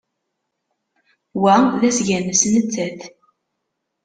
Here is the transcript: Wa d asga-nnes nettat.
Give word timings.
Wa 1.41 1.55
d 1.79 1.81
asga-nnes 1.89 2.41
nettat. 2.53 3.01